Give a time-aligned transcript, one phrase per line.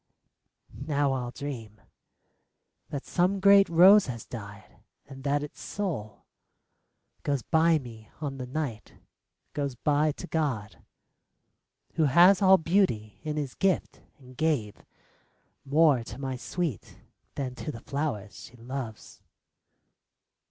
[0.73, 1.79] Now I'll dream
[2.89, 6.25] That some great rose has died, and that its soul
[7.21, 8.95] Goes by me on the night—
[9.53, 10.83] goes by to God,
[11.97, 14.83] Who has all beauty in His gift, and gave
[15.65, 16.97] More to my Sweet
[17.35, 19.21] than to the flowers she loves